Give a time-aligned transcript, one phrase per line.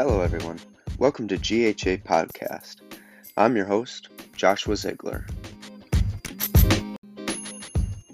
[0.00, 0.60] Hello, everyone.
[0.96, 2.76] Welcome to GHA Podcast.
[3.36, 5.26] I'm your host, Joshua Ziegler.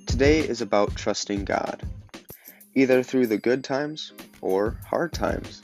[0.07, 1.87] Today is about trusting God,
[2.75, 5.61] either through the good times or hard times.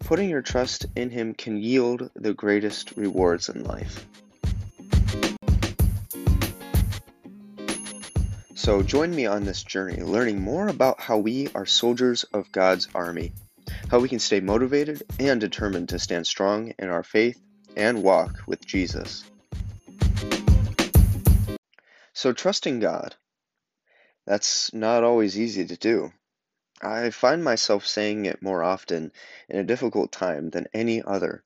[0.00, 4.04] Putting your trust in Him can yield the greatest rewards in life.
[8.56, 12.88] So, join me on this journey, learning more about how we are soldiers of God's
[12.96, 13.30] army
[13.90, 17.42] how we can stay motivated and determined to stand strong in our faith
[17.76, 19.24] and walk with Jesus.
[22.12, 23.16] So, trusting God,
[24.26, 26.12] that's not always easy to do.
[26.80, 29.10] I find myself saying it more often
[29.48, 31.42] in a difficult time than any other.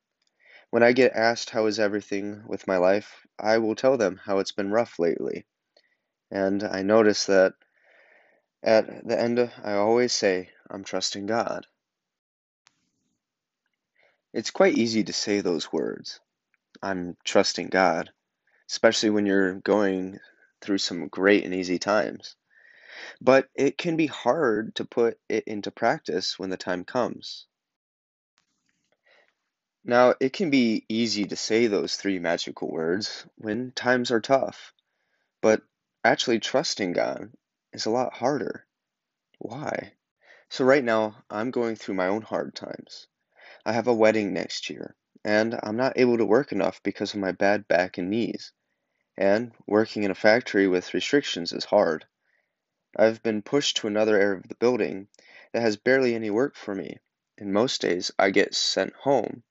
[0.69, 4.39] When I get asked how is everything with my life, I will tell them how
[4.41, 5.47] it's been rough lately.
[6.31, 7.55] And I notice that
[8.63, 11.67] at the end, I always say, I'm trusting God.
[14.35, 16.19] It's quite easy to say those words.
[16.83, 18.11] I'm trusting God,
[18.69, 20.19] especially when you're going
[20.61, 22.35] through some great and easy times.
[23.21, 27.47] But it can be hard to put it into practice when the time comes.
[29.85, 34.73] Now, it can be easy to say those three magical words when times are tough,
[35.43, 35.63] but
[36.03, 37.31] actually trusting God
[37.73, 38.67] is a lot harder.
[39.39, 39.93] Why?
[40.49, 43.07] So, right now, I'm going through my own hard times.
[43.67, 47.21] I have a wedding next year, and I'm not able to work enough because of
[47.21, 48.53] my bad back and knees.
[49.17, 52.07] And working in a factory with restrictions is hard.
[52.97, 55.09] I've been pushed to another area of the building
[55.53, 56.99] that has barely any work for me,
[57.39, 59.43] and most days I get sent home.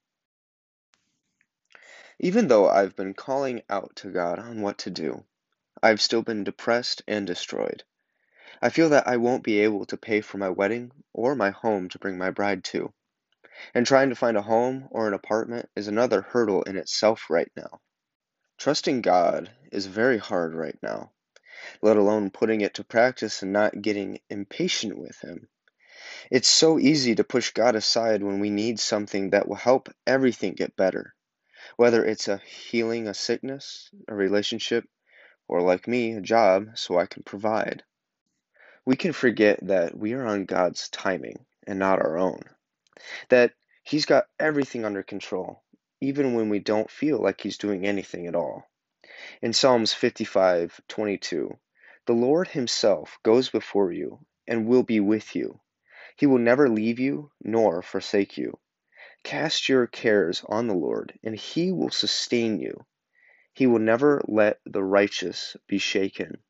[2.20, 5.26] Even though I've been calling out to God on what to do,
[5.82, 7.84] I've still been depressed and destroyed.
[8.62, 11.90] I feel that I won't be able to pay for my wedding or my home
[11.90, 12.94] to bring my bride to.
[13.74, 17.52] And trying to find a home or an apartment is another hurdle in itself right
[17.56, 17.82] now.
[18.58, 21.12] Trusting God is very hard right now,
[21.82, 25.50] let alone putting it to practice and not getting impatient with Him.
[26.32, 30.54] It's so easy to push God aside when we need something that will help everything
[30.54, 31.14] get better,
[31.76, 34.88] whether it's a healing a sickness, a relationship,
[35.48, 37.84] or like me, a job so I can provide.
[38.86, 42.44] We can forget that we are on God's timing and not our own
[43.30, 45.64] that He's got everything under control,
[46.00, 48.70] even when we don't feel like He's doing anything at all.
[49.42, 51.58] In Psalms 55 22,
[52.06, 55.60] the Lord Himself goes before you and will be with you.
[56.16, 58.60] He will never leave you nor forsake you.
[59.24, 62.86] Cast your cares on the Lord, and He will sustain you.
[63.54, 66.44] He will never let the righteous be shaken.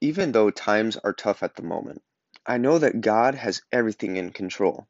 [0.00, 2.02] Even though times are tough at the moment,
[2.46, 4.86] I know that God has everything in control.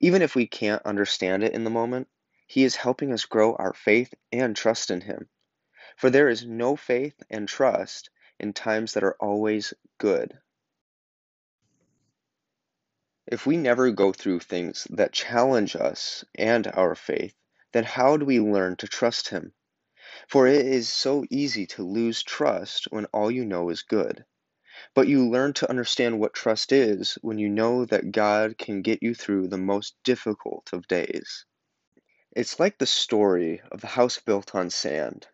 [0.00, 2.08] Even if we can't understand it in the moment,
[2.46, 5.28] He is helping us grow our faith and trust in Him.
[5.96, 8.10] For there is no faith and trust
[8.40, 10.38] in times that are always good.
[13.26, 17.34] If we never go through things that challenge us and our faith,
[17.72, 19.52] then how do we learn to trust Him?
[20.28, 24.24] For it is so easy to lose trust when all you know is good.
[24.94, 29.02] But you learn to understand what trust is when you know that God can get
[29.02, 31.44] you through the most difficult of days.
[32.34, 35.26] It's like the story of the house built on sand.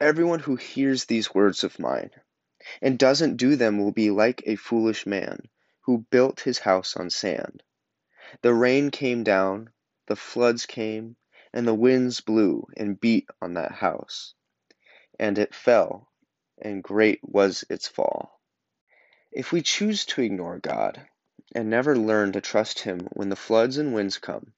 [0.00, 2.10] Everyone who hears these words of mine
[2.80, 5.48] and doesn't do them will be like a foolish man
[5.80, 7.62] who built his house on sand.
[8.42, 9.72] The rain came down,
[10.06, 11.16] the floods came,
[11.52, 14.34] and the winds blew and beat on that house.
[15.18, 16.08] And it fell,
[16.60, 18.40] and great was its fall.
[19.30, 21.06] If we choose to ignore God
[21.54, 24.52] and never learn to trust Him when the floods and winds come,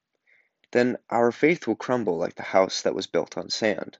[0.71, 3.97] then our faith will crumble like the house that was built on sand,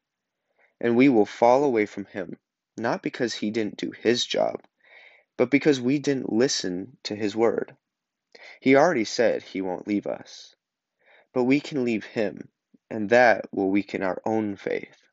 [0.81, 2.37] and we will fall away from Him,
[2.77, 4.61] not because He didn't do His job,
[5.37, 7.75] but because we didn't listen to His word.
[8.59, 10.55] He already said He won't leave us,
[11.33, 12.49] but we can leave Him,
[12.89, 15.07] and that will weaken our own faith.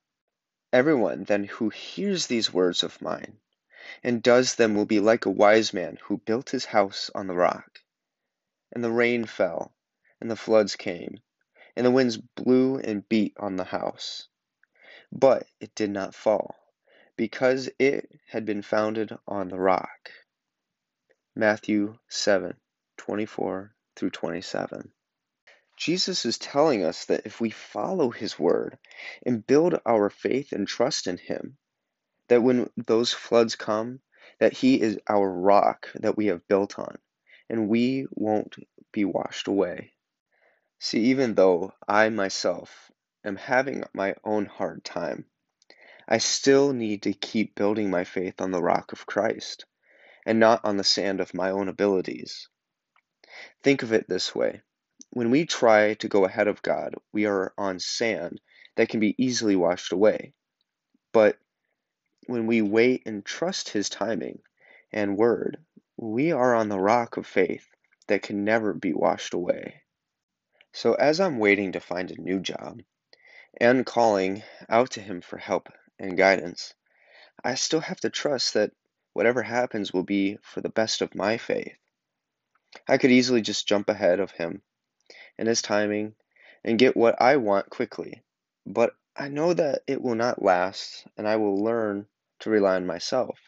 [0.73, 3.39] Everyone then who hears these words of mine
[4.03, 7.35] and does them will be like a wise man who built his house on the
[7.35, 7.81] rock.
[8.73, 9.75] And the rain fell,
[10.21, 11.21] and the floods came,
[11.77, 14.29] and the winds blew and beat on the house.
[15.11, 16.57] But it did not fall,
[17.17, 20.11] because it had been founded on the rock.
[21.35, 22.57] Matthew 7
[22.97, 24.93] 24 through 27.
[25.85, 28.79] Jesus is telling us that if we follow his word
[29.27, 31.59] and build our faith and trust in him,
[32.29, 34.01] that when those floods come,
[34.39, 36.99] that he is our rock that we have built on,
[37.51, 38.55] and we won't
[38.93, 39.93] be washed away.
[40.79, 42.93] See, even though I myself
[43.25, 45.25] am having my own hard time,
[46.07, 49.67] I still need to keep building my faith on the rock of Christ
[50.25, 52.49] and not on the sand of my own abilities.
[53.65, 54.63] Think of it this way
[55.15, 58.41] when we try to go ahead of God, we are on sand
[58.77, 60.33] that can be easily washed away.
[61.13, 61.39] But
[62.29, 64.41] when we wait and trust His timing
[64.91, 65.59] and word,
[65.99, 67.69] we are on the rock of faith
[68.07, 69.83] that can never be washed away.
[70.73, 72.81] So, as I'm waiting to find a new job
[73.61, 75.69] and calling out to Him for help
[75.99, 76.73] and guidance,
[77.45, 78.73] I still have to trust that
[79.13, 81.77] whatever happens will be for the best of my faith.
[82.89, 84.63] I could easily just jump ahead of Him
[85.39, 86.15] and His timing
[86.65, 88.23] and get what I want quickly,
[88.67, 92.07] but I know that it will not last and I will learn
[92.41, 93.39] to rely on myself.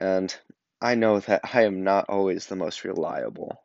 [0.00, 0.34] And
[0.80, 3.62] I know that I am not always the most reliable.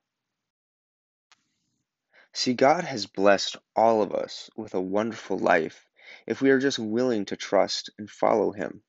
[2.33, 5.85] See, God has blessed all of us with a wonderful life
[6.27, 8.83] if we are just willing to trust and follow Him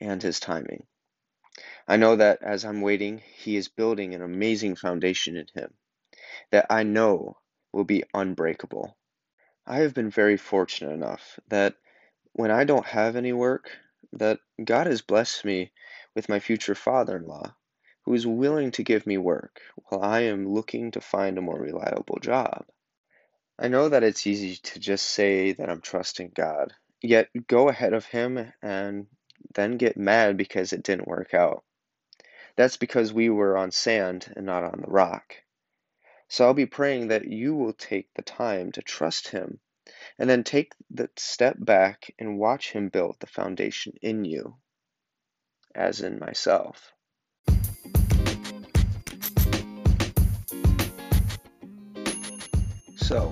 [0.00, 0.86] and His timing.
[1.88, 5.74] I know that as I'm waiting, He is building an amazing foundation in Him
[6.50, 7.36] that I know
[7.72, 8.96] will be unbreakable.
[9.66, 11.74] I have been very fortunate enough that
[12.32, 13.70] when I don't have any work,
[14.12, 15.72] that God has blessed me
[16.14, 17.54] with my future father-in-law,
[18.04, 21.58] who is willing to give me work while I am looking to find a more
[21.58, 22.64] reliable job.
[23.58, 27.94] I know that it's easy to just say that I'm trusting God, yet go ahead
[27.94, 29.06] of Him and
[29.54, 31.64] then get mad because it didn't work out.
[32.56, 35.36] That's because we were on sand and not on the rock.
[36.28, 39.60] So I'll be praying that you will take the time to trust Him
[40.18, 44.56] and then take the step back and watch Him build the foundation in you
[45.74, 46.92] as in myself.
[52.96, 53.30] So,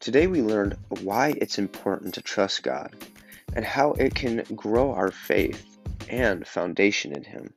[0.00, 2.94] today we learned why it's important to trust God
[3.52, 5.66] and how it can grow our faith
[6.08, 7.52] and foundation in Him.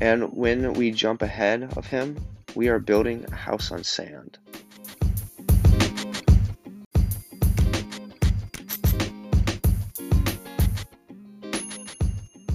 [0.00, 2.24] And when we jump ahead of Him,
[2.58, 4.36] we are building a house on sand.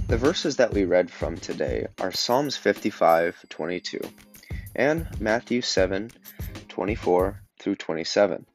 [0.09, 4.05] The verses that we read from today are Psalms 55:22
[4.75, 8.45] and Matthew 7:24 through 27.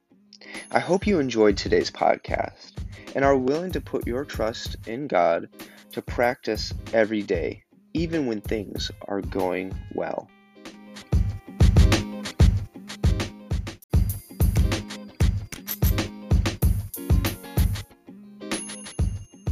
[0.69, 2.73] I hope you enjoyed today's podcast
[3.15, 5.49] and are willing to put your trust in God
[5.93, 7.63] to practice every day,
[7.95, 10.29] even when things are going well.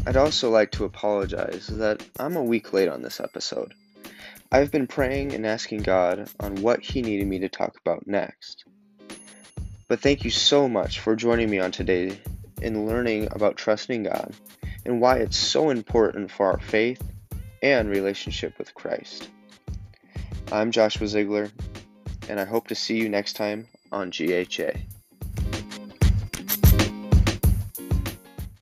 [0.07, 3.74] I'd also like to apologize that I'm a week late on this episode.
[4.50, 8.63] I've been praying and asking God on what He needed me to talk about next.
[9.89, 12.18] But thank you so much for joining me on today
[12.62, 14.33] in learning about trusting God
[14.86, 17.04] and why it's so important for our faith
[17.62, 19.27] and relationship with Christ.
[20.54, 21.50] I'm Joshua Ziegler,
[22.30, 24.71] and I hope to see you next time on GHA.